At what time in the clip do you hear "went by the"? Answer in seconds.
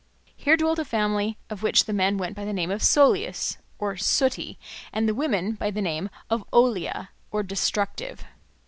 2.17-2.53